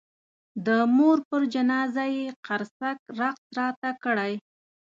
[0.65, 4.33] د مور پر جنازه یې قرصک رقص راته کړی.